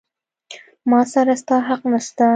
ما 0.89 1.01
سره 1.13 1.33
ستا 1.41 1.55
حق 1.67 1.81
نسته. 1.93 2.27